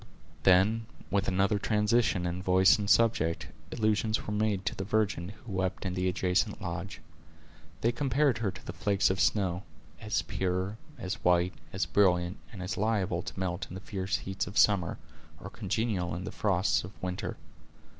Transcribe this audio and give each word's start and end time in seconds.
Then, 0.41 0.87
with 1.11 1.27
another 1.27 1.59
transition 1.59 2.25
in 2.25 2.41
voice 2.41 2.79
and 2.79 2.89
subject, 2.89 3.49
allusions 3.71 4.25
were 4.25 4.33
made 4.33 4.65
to 4.65 4.73
the 4.73 4.83
virgin 4.83 5.29
who 5.29 5.51
wept 5.51 5.85
in 5.85 5.93
the 5.93 6.07
adjacent 6.09 6.59
lodge. 6.59 7.01
They 7.81 7.91
compared 7.91 8.39
her 8.39 8.49
to 8.49 8.73
flakes 8.73 9.11
of 9.11 9.19
snow; 9.19 9.61
as 9.99 10.23
pure, 10.23 10.79
as 10.97 11.23
white, 11.23 11.53
as 11.71 11.85
brilliant, 11.85 12.37
and 12.51 12.63
as 12.63 12.77
liable 12.77 13.21
to 13.21 13.39
melt 13.39 13.67
in 13.69 13.75
the 13.75 13.79
fierce 13.79 14.15
heats 14.17 14.47
of 14.47 14.57
summer, 14.57 14.97
or 15.39 15.51
congeal 15.51 16.15
in 16.15 16.23
the 16.23 16.31
frosts 16.31 16.83
of 16.83 16.93
winter. 17.03 17.37